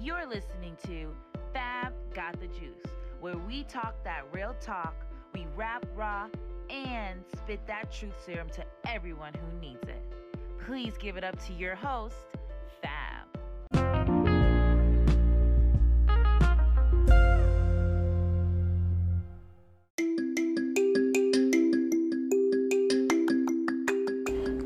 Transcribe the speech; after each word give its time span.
You're 0.00 0.26
listening 0.26 0.76
to 0.86 1.14
Fab 1.54 1.92
Got 2.12 2.38
the 2.38 2.48
Juice, 2.48 2.92
where 3.20 3.38
we 3.38 3.64
talk 3.64 3.94
that 4.04 4.24
real 4.30 4.54
talk, 4.60 4.94
we 5.32 5.46
rap 5.56 5.86
raw, 5.94 6.28
and 6.68 7.20
spit 7.34 7.66
that 7.66 7.90
truth 7.90 8.12
serum 8.24 8.48
to 8.50 8.64
everyone 8.86 9.32
who 9.32 9.58
needs 9.58 9.88
it. 9.88 10.02
Please 10.66 10.94
give 10.98 11.16
it 11.16 11.24
up 11.24 11.42
to 11.46 11.52
your 11.54 11.74
host, 11.74 12.16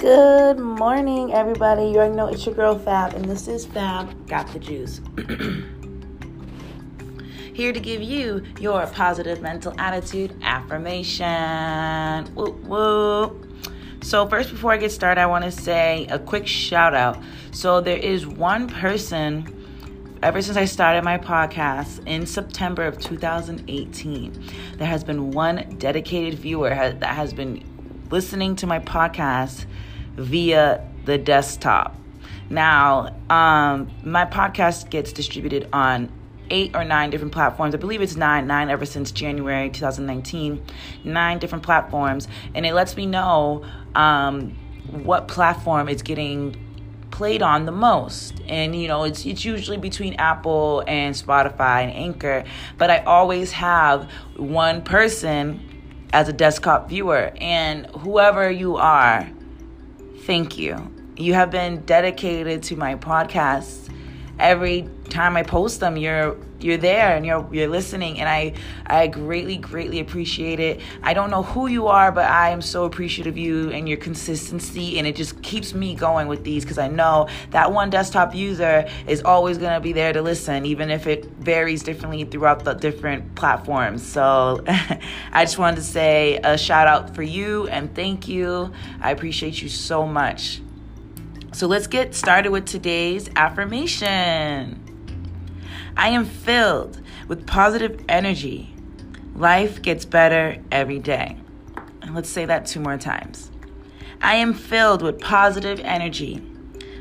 Good 0.01 0.59
morning, 0.59 1.35
everybody. 1.35 1.83
You 1.83 1.96
already 1.96 2.14
know 2.14 2.29
it's 2.29 2.46
your 2.46 2.55
girl 2.55 2.79
Fab, 2.79 3.12
and 3.12 3.27
this 3.27 3.46
is 3.48 3.66
Fab 3.66 4.27
Got 4.27 4.51
the 4.51 4.59
Juice. 4.59 5.03
Here 7.52 7.70
to 7.75 7.79
give 7.79 8.01
you 8.01 8.42
your 8.59 8.87
positive 8.87 9.42
mental 9.42 9.78
attitude 9.78 10.34
affirmation. 10.41 12.34
Whoop, 12.34 12.62
whoop. 12.62 13.47
So, 14.02 14.27
first, 14.27 14.48
before 14.51 14.73
I 14.73 14.78
get 14.78 14.91
started, 14.91 15.20
I 15.20 15.27
want 15.27 15.45
to 15.45 15.51
say 15.51 16.06
a 16.06 16.19
quick 16.19 16.47
shout 16.47 16.95
out. 16.95 17.23
So, 17.51 17.83
there 17.83 17.98
is 17.98 18.27
one 18.27 18.69
person 18.69 19.61
ever 20.23 20.42
since 20.42 20.56
I 20.56 20.67
started 20.67 21.03
my 21.03 21.19
podcast 21.19 22.06
in 22.06 22.27
September 22.27 22.84
of 22.84 22.98
2018, 22.98 24.45
there 24.77 24.87
has 24.87 25.03
been 25.03 25.30
one 25.30 25.77
dedicated 25.78 26.39
viewer 26.39 26.70
that 26.70 27.03
has 27.05 27.33
been 27.33 27.64
listening 28.10 28.56
to 28.56 28.66
my 28.66 28.78
podcast 28.78 29.66
via 30.16 30.87
the 31.05 31.19
desktop. 31.19 31.96
Now, 32.48 33.14
um, 33.30 33.91
my 34.02 34.27
podcast 34.27 34.91
gets 34.91 35.12
distributed 35.12 35.69
on 35.73 36.10
eight 36.50 36.74
or 36.74 36.84
nine 36.84 37.10
different 37.10 37.33
platforms. 37.33 37.74
I 37.74 37.78
believe 37.78 38.02
it's 38.02 38.16
nine, 38.16 38.46
nine 38.48 38.70
ever 38.70 38.84
since 38.84 39.12
January 39.12 39.70
2019, 39.70 40.61
nine 41.05 41.39
different 41.39 41.62
platforms. 41.62 42.27
And 42.55 42.67
it 42.67 42.75
lets 42.75 42.97
me 42.97 43.06
know 43.06 43.64
um, 43.94 44.56
what 44.91 45.28
platform 45.28 45.89
it's 45.89 46.02
getting 46.02 46.56
played 47.12 47.42
on 47.42 47.67
the 47.67 47.72
most. 47.72 48.41
And 48.48 48.74
you 48.74 48.89
know, 48.89 49.05
it's 49.05 49.24
it's 49.24 49.45
usually 49.45 49.77
between 49.77 50.14
Apple 50.14 50.83
and 50.86 51.14
Spotify 51.14 51.84
and 51.84 51.92
Anchor, 51.92 52.45
but 52.78 52.91
I 52.91 52.98
always 53.05 53.52
have 53.52 54.11
one 54.36 54.83
person 54.83 55.70
as 56.12 56.28
a 56.28 56.33
desktop 56.33 56.89
viewer 56.89 57.33
and 57.41 57.86
whoever 57.86 58.50
you 58.50 58.77
are, 58.77 59.28
thank 60.20 60.58
you. 60.58 60.92
You 61.17 61.34
have 61.34 61.50
been 61.50 61.84
dedicated 61.84 62.62
to 62.64 62.77
my 62.77 62.94
podcasts. 62.97 63.89
Every 64.41 64.88
time 65.08 65.36
I 65.36 65.42
post 65.42 65.80
them, 65.80 65.96
you're 65.96 66.36
you're 66.62 66.77
there 66.77 67.16
and 67.16 67.24
you're 67.24 67.48
you're 67.52 67.69
listening 67.69 68.20
and 68.20 68.28
I 68.28 68.52
I 68.86 69.06
greatly 69.06 69.56
greatly 69.56 70.00
appreciate 70.00 70.60
it. 70.60 70.80
I 71.02 71.14
don't 71.14 71.30
know 71.30 71.42
who 71.42 71.66
you 71.66 71.86
are, 71.86 72.12
but 72.12 72.27
I 72.27 72.50
am 72.50 72.62
so 72.62 72.84
appreciative 72.84 73.34
of 73.34 73.38
you 73.38 73.70
and 73.70 73.88
your 73.88 73.98
consistency 73.98 74.98
and 74.98 75.06
it 75.06 75.16
just 75.16 75.41
keeps 75.42 75.74
me 75.74 75.94
going 75.94 76.28
with 76.28 76.44
these 76.44 76.64
cuz 76.64 76.78
I 76.78 76.88
know 76.88 77.28
that 77.50 77.72
one 77.72 77.91
desktop 77.91 78.34
user 78.34 78.88
is 79.06 79.22
always 79.22 79.58
going 79.58 79.74
to 79.74 79.80
be 79.80 79.92
there 79.92 80.12
to 80.12 80.22
listen 80.22 80.66
even 80.66 80.91
if 80.91 81.06
it 81.06 81.27
varies 81.38 81.83
differently 81.83 82.24
throughout 82.24 82.64
the 82.64 82.74
different 82.74 83.34
platforms. 83.34 84.05
So 84.06 84.64
I 85.33 85.44
just 85.44 85.58
wanted 85.58 85.77
to 85.77 85.83
say 85.83 86.41
a 86.42 86.58
shout 86.58 86.86
out 86.86 87.14
for 87.14 87.22
you 87.22 87.68
and 87.68 87.94
thank 87.94 88.28
you. 88.28 88.72
I 89.00 89.11
appreciate 89.12 89.62
you 89.62 89.68
so 89.68 90.06
much. 90.06 90.61
So 91.61 91.66
let's 91.66 91.86
get 91.86 92.14
started 92.14 92.53
with 92.53 92.64
today's 92.64 93.28
affirmation. 93.36 94.80
I 95.94 96.08
am 96.08 96.25
filled 96.25 97.02
with 97.28 97.47
positive 97.47 98.02
energy. 98.08 98.75
Life 99.34 99.83
gets 99.83 100.06
better 100.06 100.56
every 100.72 100.98
day. 100.98 101.36
And 102.00 102.14
let's 102.14 102.30
say 102.30 102.47
that 102.47 102.64
two 102.64 102.80
more 102.80 102.96
times. 102.96 103.51
I 104.23 104.36
am 104.36 104.55
filled 104.55 105.02
with 105.02 105.20
positive 105.20 105.80
energy. 105.80 106.42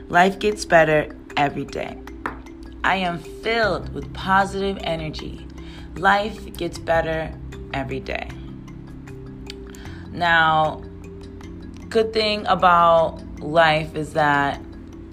Life 0.09 0.39
gets 0.39 0.65
better 0.65 1.15
every 1.37 1.63
day. 1.63 1.97
I 2.83 2.97
am 2.97 3.19
filled 3.19 3.93
with 3.93 4.13
positive 4.13 4.77
energy. 4.81 5.47
Life 5.95 6.57
gets 6.57 6.77
better 6.77 7.33
every 7.73 8.01
day. 8.01 8.29
Now, 10.11 10.83
good 11.87 12.11
thing 12.11 12.45
about 12.47 13.23
life 13.39 13.95
is 13.95 14.13
that 14.13 14.61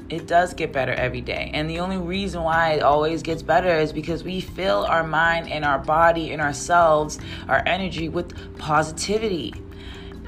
it 0.09 0.26
does 0.26 0.54
get 0.54 0.72
better 0.72 0.92
every 0.92 1.20
day. 1.20 1.50
And 1.53 1.69
the 1.69 1.81
only 1.81 1.97
reason 1.97 2.42
why 2.42 2.72
it 2.75 2.82
always 2.82 3.22
gets 3.22 3.42
better 3.42 3.76
is 3.78 3.92
because 3.92 4.22
we 4.22 4.41
fill 4.41 4.84
our 4.84 5.03
mind 5.03 5.50
and 5.50 5.64
our 5.64 5.78
body 5.78 6.32
and 6.32 6.41
ourselves, 6.41 7.19
our 7.48 7.62
energy 7.66 8.09
with 8.09 8.59
positivity. 8.59 9.53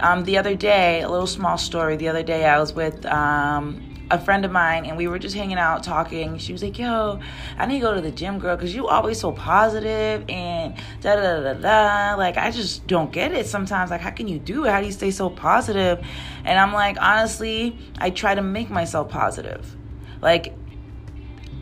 Um, 0.00 0.24
the 0.24 0.38
other 0.38 0.54
day, 0.54 1.02
a 1.02 1.08
little 1.08 1.26
small 1.26 1.58
story. 1.58 1.96
The 1.96 2.08
other 2.08 2.22
day, 2.22 2.44
I 2.44 2.58
was 2.58 2.72
with 2.72 3.04
um, 3.06 3.88
a 4.10 4.18
friend 4.18 4.44
of 4.44 4.50
mine 4.50 4.86
and 4.86 4.96
we 4.96 5.08
were 5.08 5.18
just 5.18 5.34
hanging 5.34 5.58
out 5.58 5.82
talking. 5.82 6.38
She 6.38 6.52
was 6.52 6.62
like, 6.62 6.78
Yo, 6.78 7.20
I 7.56 7.66
need 7.66 7.80
to 7.80 7.80
go 7.80 7.94
to 7.94 8.00
the 8.00 8.10
gym, 8.10 8.38
girl, 8.38 8.56
because 8.56 8.74
you 8.74 8.88
always 8.88 9.20
so 9.20 9.32
positive 9.32 10.24
and 10.28 10.74
da 11.00 11.14
da 11.16 11.40
da 11.40 11.52
da. 11.54 12.14
Like, 12.16 12.36
I 12.36 12.50
just 12.50 12.86
don't 12.86 13.12
get 13.12 13.32
it 13.32 13.46
sometimes. 13.46 13.90
Like, 13.90 14.00
how 14.00 14.10
can 14.10 14.28
you 14.28 14.38
do 14.38 14.64
it? 14.64 14.70
How 14.70 14.80
do 14.80 14.86
you 14.86 14.92
stay 14.92 15.10
so 15.10 15.30
positive? 15.30 16.04
And 16.44 16.58
I'm 16.58 16.72
like, 16.72 16.96
honestly, 17.00 17.78
I 17.98 18.10
try 18.10 18.34
to 18.34 18.42
make 18.42 18.70
myself 18.70 19.08
positive. 19.08 19.76
Like, 20.20 20.54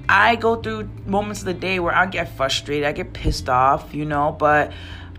I 0.09 0.37
go 0.37 0.57
through 0.57 0.89
moments 1.05 1.41
of 1.41 1.47
the 1.47 1.55
day 1.55 1.81
where 1.81 1.95
I 1.95 2.07
get 2.07 2.37
frustrated, 2.37 2.85
I 2.85 2.93
get 2.93 3.13
pissed 3.13 3.49
off, 3.49 3.93
you 3.93 4.05
know, 4.05 4.35
but 4.39 4.73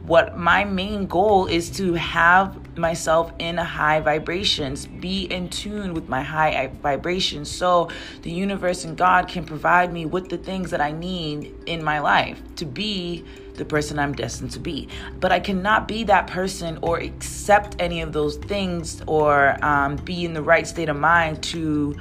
what 0.07 0.37
my 0.37 0.63
main 0.63 1.05
goal 1.05 1.47
is 1.47 1.69
to 1.69 1.93
have 1.93 2.77
myself 2.77 3.31
in 3.39 3.57
high 3.57 3.99
vibrations 3.99 4.85
be 4.85 5.25
in 5.25 5.49
tune 5.49 5.93
with 5.93 6.07
my 6.07 6.21
high 6.21 6.71
vibrations 6.81 7.51
so 7.51 7.89
the 8.21 8.31
universe 8.31 8.85
and 8.85 8.97
god 8.97 9.27
can 9.27 9.43
provide 9.43 9.91
me 9.91 10.05
with 10.05 10.29
the 10.29 10.37
things 10.37 10.71
that 10.71 10.79
i 10.79 10.91
need 10.91 11.53
in 11.65 11.83
my 11.83 11.99
life 11.99 12.41
to 12.55 12.65
be 12.65 13.23
the 13.55 13.65
person 13.65 13.99
i'm 13.99 14.13
destined 14.13 14.51
to 14.51 14.59
be. 14.59 14.87
But 15.19 15.31
i 15.31 15.39
cannot 15.39 15.87
be 15.87 16.03
that 16.05 16.27
person 16.27 16.79
or 16.81 16.99
accept 16.99 17.75
any 17.79 18.01
of 18.01 18.13
those 18.13 18.37
things 18.37 19.01
or 19.07 19.57
um, 19.65 19.97
be 19.97 20.25
in 20.25 20.33
the 20.33 20.41
right 20.41 20.65
state 20.65 20.89
of 20.89 20.95
mind 20.95 21.43
to 21.43 21.95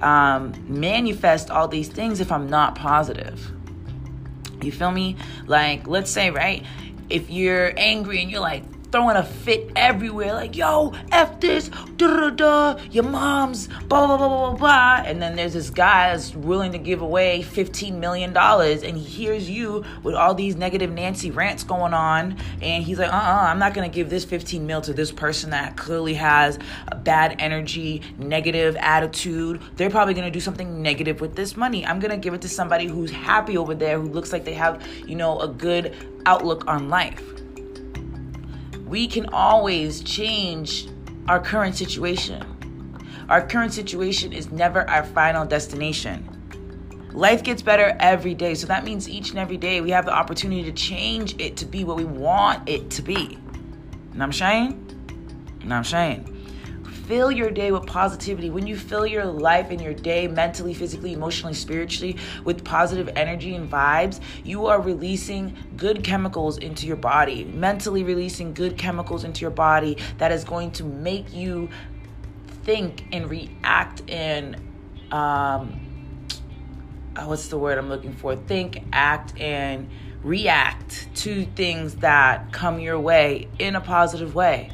um, 0.00 0.54
manifest 0.68 1.50
all 1.50 1.68
these 1.68 1.88
things 1.88 2.20
if 2.20 2.32
i'm 2.32 2.48
not 2.48 2.74
positive. 2.76 3.52
You 4.62 4.70
feel 4.70 4.92
me? 4.92 5.16
Like 5.46 5.88
let's 5.88 6.10
say 6.10 6.30
right 6.30 6.64
if 7.12 7.28
you're 7.28 7.72
angry 7.76 8.22
and 8.22 8.30
you're 8.30 8.40
like 8.40 8.64
throwing 8.92 9.16
a 9.16 9.24
fit 9.24 9.70
everywhere, 9.74 10.34
like, 10.34 10.54
yo, 10.54 10.92
F 11.10 11.40
this, 11.40 11.70
da 11.96 12.06
da 12.06 12.30
da, 12.30 12.80
your 12.90 13.04
mom's, 13.04 13.66
blah, 13.88 14.06
blah, 14.06 14.18
blah, 14.18 14.28
blah, 14.28 14.54
blah. 14.54 15.02
And 15.04 15.20
then 15.20 15.34
there's 15.34 15.54
this 15.54 15.70
guy 15.70 16.12
that's 16.12 16.34
willing 16.34 16.72
to 16.72 16.78
give 16.78 17.00
away 17.00 17.42
$15 17.42 17.94
million 17.94 18.36
and 18.36 18.96
he 18.96 19.02
hears 19.02 19.48
you 19.48 19.84
with 20.02 20.14
all 20.14 20.34
these 20.34 20.56
negative 20.56 20.92
Nancy 20.92 21.30
rants 21.30 21.64
going 21.64 21.94
on. 21.94 22.36
And 22.60 22.84
he's 22.84 22.98
like, 22.98 23.12
uh 23.12 23.16
uh-uh, 23.16 23.42
uh, 23.42 23.46
i 23.46 23.50
am 23.50 23.58
not 23.58 23.74
to 23.90 23.94
give 23.94 24.10
this 24.10 24.24
15 24.24 24.66
mil 24.66 24.82
to 24.82 24.92
this 24.92 25.10
person 25.10 25.50
that 25.50 25.76
clearly 25.76 26.14
has 26.14 26.58
a 26.88 26.94
bad 26.94 27.36
energy, 27.38 28.02
negative 28.18 28.76
attitude. 28.76 29.60
They're 29.76 29.90
probably 29.90 30.14
to 30.26 30.30
do 30.30 30.40
something 30.40 30.82
negative 30.82 31.20
with 31.20 31.34
this 31.34 31.56
money. 31.56 31.86
I'm 31.86 31.98
to 32.10 32.18
give 32.18 32.34
it 32.34 32.42
to 32.42 32.48
somebody 32.48 32.86
who's 32.86 33.10
happy 33.10 33.56
over 33.56 33.74
there, 33.74 33.98
who 33.98 34.08
looks 34.08 34.32
like 34.32 34.44
they 34.44 34.54
have, 34.54 34.86
you 35.06 35.16
know, 35.16 35.40
a 35.40 35.48
good 35.48 35.94
outlook 36.26 36.66
on 36.68 36.88
life 36.88 37.31
we 38.92 39.06
can 39.06 39.26
always 39.32 40.02
change 40.02 40.86
our 41.26 41.40
current 41.40 41.74
situation. 41.74 42.44
Our 43.30 43.40
current 43.40 43.72
situation 43.72 44.34
is 44.34 44.52
never 44.52 44.86
our 44.90 45.02
final 45.02 45.46
destination. 45.46 46.28
Life 47.14 47.42
gets 47.42 47.62
better 47.62 47.96
every 48.00 48.34
day. 48.34 48.54
So 48.54 48.66
that 48.66 48.84
means 48.84 49.08
each 49.08 49.30
and 49.30 49.38
every 49.38 49.56
day 49.56 49.80
we 49.80 49.88
have 49.92 50.04
the 50.04 50.12
opportunity 50.12 50.62
to 50.64 50.72
change 50.72 51.40
it 51.40 51.56
to 51.56 51.64
be 51.64 51.84
what 51.84 51.96
we 51.96 52.04
want 52.04 52.68
it 52.68 52.90
to 52.90 53.00
be. 53.00 53.38
And 54.12 54.22
I'm 54.22 54.30
saying? 54.30 54.72
And 55.62 55.72
I'm 55.72 55.84
saying? 55.84 56.28
Fill 57.06 57.30
your 57.30 57.50
day 57.50 57.72
with 57.72 57.86
positivity, 57.86 58.50
when 58.50 58.66
you 58.66 58.76
fill 58.76 59.06
your 59.06 59.24
life 59.24 59.70
and 59.70 59.80
your 59.80 59.94
day 59.94 60.28
mentally, 60.28 60.74
physically, 60.74 61.12
emotionally, 61.12 61.54
spiritually 61.54 62.16
with 62.44 62.64
positive 62.64 63.08
energy 63.16 63.54
and 63.54 63.70
vibes, 63.70 64.20
you 64.44 64.66
are 64.66 64.80
releasing 64.80 65.56
good 65.76 66.04
chemicals 66.04 66.58
into 66.58 66.86
your 66.86 66.96
body, 66.96 67.44
mentally 67.44 68.04
releasing 68.04 68.54
good 68.54 68.78
chemicals 68.78 69.24
into 69.24 69.40
your 69.40 69.50
body 69.50 69.96
that 70.18 70.32
is 70.32 70.44
going 70.44 70.70
to 70.70 70.84
make 70.84 71.32
you 71.32 71.68
think 72.64 73.04
and 73.12 73.28
react 73.28 74.02
and 74.08 74.56
um 75.10 75.80
uh, 77.16 77.24
what's 77.24 77.48
the 77.48 77.58
word 77.58 77.76
I'm 77.76 77.88
looking 77.88 78.14
for? 78.14 78.36
Think, 78.36 78.84
act, 78.92 79.38
and 79.38 79.88
react 80.22 81.08
to 81.16 81.44
things 81.44 81.96
that 81.96 82.52
come 82.52 82.80
your 82.80 82.98
way 82.98 83.48
in 83.58 83.76
a 83.76 83.80
positive 83.80 84.34
way. 84.34 84.70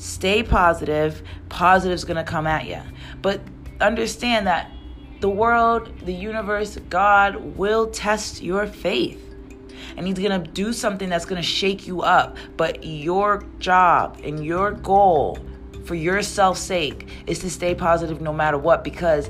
Stay 0.00 0.42
positive. 0.42 1.22
Positive's 1.50 2.04
going 2.04 2.16
to 2.16 2.24
come 2.24 2.46
at 2.46 2.66
you. 2.66 2.80
But 3.20 3.42
understand 3.82 4.46
that 4.46 4.70
the 5.20 5.28
world, 5.28 5.92
the 6.06 6.14
universe, 6.14 6.78
God 6.88 7.36
will 7.58 7.88
test 7.88 8.42
your 8.42 8.66
faith. 8.66 9.22
And 9.98 10.06
he's 10.06 10.18
gonna 10.18 10.38
do 10.38 10.72
something 10.72 11.10
that's 11.10 11.26
gonna 11.26 11.42
shake 11.42 11.86
you 11.86 12.00
up. 12.00 12.38
But 12.56 12.84
your 12.84 13.44
job 13.58 14.18
and 14.24 14.44
your 14.44 14.72
goal 14.72 15.38
for 15.84 15.94
your 15.94 16.22
self's 16.22 16.60
sake 16.60 17.06
is 17.26 17.40
to 17.40 17.50
stay 17.50 17.74
positive 17.74 18.22
no 18.22 18.32
matter 18.32 18.56
what 18.56 18.82
because 18.82 19.28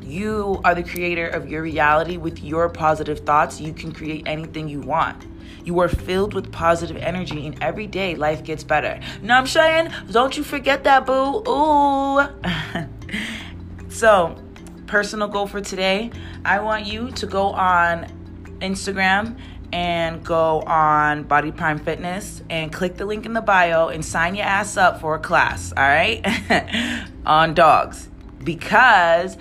you 0.00 0.60
are 0.64 0.74
the 0.74 0.84
creator 0.84 1.26
of 1.26 1.48
your 1.48 1.62
reality 1.62 2.16
with 2.16 2.44
your 2.44 2.68
positive 2.68 3.20
thoughts. 3.20 3.60
You 3.60 3.72
can 3.72 3.90
create 3.90 4.22
anything 4.26 4.68
you 4.68 4.80
want. 4.80 5.26
You 5.64 5.80
are 5.80 5.88
filled 5.88 6.34
with 6.34 6.52
positive 6.52 6.96
energy, 6.98 7.46
and 7.46 7.56
every 7.62 7.86
day 7.86 8.14
life 8.14 8.44
gets 8.44 8.62
better. 8.62 9.00
What 9.20 9.30
I'm 9.30 9.46
saying? 9.46 9.90
Don't 10.10 10.36
you 10.36 10.44
forget 10.44 10.84
that, 10.84 11.06
boo. 11.06 11.42
Ooh. 11.48 12.20
so, 13.88 14.36
personal 14.86 15.28
goal 15.28 15.46
for 15.46 15.60
today 15.60 16.10
I 16.44 16.60
want 16.60 16.86
you 16.86 17.10
to 17.12 17.26
go 17.26 17.46
on 17.52 18.06
Instagram 18.60 19.38
and 19.72 20.22
go 20.22 20.60
on 20.60 21.24
Body 21.24 21.50
Prime 21.50 21.78
Fitness 21.78 22.42
and 22.50 22.72
click 22.72 22.96
the 22.96 23.06
link 23.06 23.24
in 23.24 23.32
the 23.32 23.40
bio 23.40 23.88
and 23.88 24.04
sign 24.04 24.34
your 24.34 24.44
ass 24.44 24.76
up 24.76 25.00
for 25.00 25.14
a 25.14 25.18
class, 25.18 25.72
all 25.76 25.82
right? 25.82 26.24
on 27.26 27.54
dogs. 27.54 28.08
Because 28.42 29.38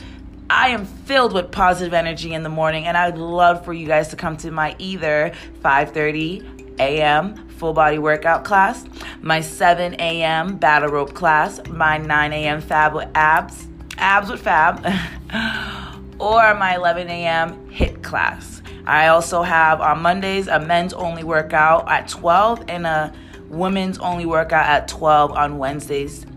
I 0.55 0.67
am 0.67 0.85
filled 0.85 1.33
with 1.33 1.49
positive 1.49 1.95
energy 1.95 2.31
in 2.31 2.43
the 2.43 2.49
morning 2.49 2.85
and 2.85 2.95
I'd 2.95 3.17
love 3.17 3.65
for 3.65 3.73
you 3.73 3.87
guys 3.87 4.09
to 4.09 4.15
come 4.15 4.37
to 4.37 4.51
my 4.51 4.75
either 4.77 5.31
5:30 5.63 6.79
a.m. 6.79 7.49
full 7.49 7.73
body 7.73 7.97
workout 7.97 8.43
class, 8.43 8.85
my 9.21 9.41
7 9.41 9.95
a.m. 9.95 10.57
battle 10.57 10.89
rope 10.89 11.15
class, 11.15 11.59
my 11.69 11.97
9 11.97 12.33
a.m. 12.33 12.61
fab 12.61 12.93
with 12.93 13.09
abs, 13.15 13.67
abs 13.97 14.29
with 14.29 14.41
fab, 14.41 14.85
or 16.19 16.53
my 16.53 16.75
11 16.75 17.09
a.m. 17.09 17.67
HIIT 17.71 18.03
class. 18.03 18.61
I 18.85 19.07
also 19.07 19.41
have 19.41 19.81
on 19.81 20.03
Mondays 20.03 20.47
a 20.47 20.59
men's 20.59 20.93
only 20.93 21.23
workout 21.23 21.89
at 21.89 22.07
12 22.07 22.65
and 22.67 22.85
a 22.85 23.11
women's 23.49 23.97
only 23.97 24.27
workout 24.27 24.67
at 24.67 24.87
12 24.87 25.31
on 25.31 25.57
Wednesdays. 25.57 26.27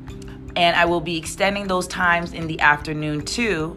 And 0.56 0.74
I 0.74 0.86
will 0.86 1.02
be 1.02 1.18
extending 1.18 1.66
those 1.66 1.86
times 1.86 2.32
in 2.32 2.46
the 2.46 2.58
afternoon 2.60 3.22
too 3.22 3.76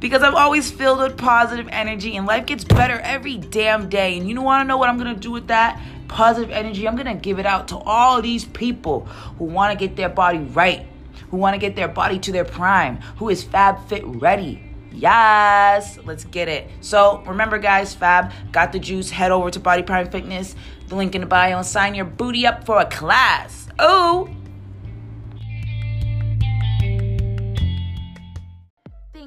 because 0.00 0.22
I'm 0.22 0.34
always 0.34 0.70
filled 0.70 0.98
with 0.98 1.16
positive 1.16 1.68
energy 1.70 2.16
and 2.16 2.26
life 2.26 2.46
gets 2.46 2.64
better 2.64 2.98
every 3.00 3.36
damn 3.36 3.88
day. 3.88 4.16
And 4.16 4.26
you 4.28 4.34
don't 4.34 4.44
want 4.44 4.64
to 4.64 4.66
know 4.66 4.78
what 4.78 4.88
I'm 4.88 4.98
going 4.98 5.14
to 5.14 5.20
do 5.20 5.30
with 5.30 5.48
that? 5.48 5.80
Positive 6.08 6.50
energy. 6.50 6.88
I'm 6.88 6.96
going 6.96 7.06
to 7.06 7.14
give 7.14 7.38
it 7.38 7.46
out 7.46 7.68
to 7.68 7.76
all 7.76 8.20
these 8.20 8.44
people 8.46 9.04
who 9.38 9.44
want 9.44 9.78
to 9.78 9.86
get 9.86 9.96
their 9.96 10.08
body 10.08 10.38
right, 10.38 10.86
who 11.30 11.36
want 11.36 11.54
to 11.54 11.58
get 11.58 11.76
their 11.76 11.88
body 11.88 12.18
to 12.20 12.32
their 12.32 12.44
prime, 12.46 12.96
who 13.18 13.28
is 13.28 13.44
Fab 13.44 13.86
Fit 13.88 14.02
ready. 14.06 14.64
Yes, 14.92 15.98
let's 16.04 16.24
get 16.24 16.48
it. 16.48 16.68
So 16.80 17.22
remember, 17.26 17.58
guys, 17.58 17.94
Fab 17.94 18.32
got 18.50 18.72
the 18.72 18.80
juice. 18.80 19.10
Head 19.10 19.30
over 19.30 19.50
to 19.50 19.60
Body 19.60 19.82
Prime 19.82 20.10
Fitness, 20.10 20.56
the 20.88 20.96
link 20.96 21.14
in 21.14 21.20
the 21.20 21.26
bio, 21.26 21.58
and 21.58 21.66
sign 21.66 21.94
your 21.94 22.06
booty 22.06 22.46
up 22.46 22.64
for 22.64 22.80
a 22.80 22.86
class. 22.86 23.68
Oh! 23.78 24.28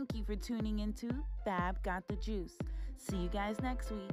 Thank 0.04 0.18
you 0.18 0.26
for 0.26 0.36
tuning 0.36 0.80
into 0.80 1.08
Fab 1.46 1.82
Got 1.82 2.06
the 2.10 2.18
Juice. 2.18 2.58
See 2.98 3.16
you 3.16 3.30
guys 3.30 3.56
next 3.62 3.90
week. 3.90 4.12